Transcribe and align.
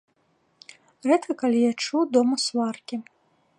Рэдка 1.11 1.35
калі 1.43 1.59
я 1.69 1.75
чуў 1.85 2.01
дома 2.17 2.35
сваркі. 2.47 2.95